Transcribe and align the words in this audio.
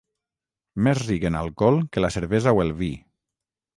Més 0.87 1.01
ric 1.03 1.27
en 1.31 1.37
alcohol 1.41 1.77
que 1.93 2.03
la 2.05 2.11
cervesa 2.19 2.55
o 2.57 2.65
el 2.67 2.77
vi. 2.81 2.91